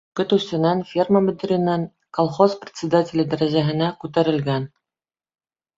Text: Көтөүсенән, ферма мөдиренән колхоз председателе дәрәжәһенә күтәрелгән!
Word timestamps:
Көтөүсенән, 0.19 0.79
ферма 0.91 1.21
мөдиренән 1.25 1.85
колхоз 2.19 2.57
председателе 2.65 3.27
дәрәжәһенә 3.35 3.95
күтәрелгән! 4.05 4.71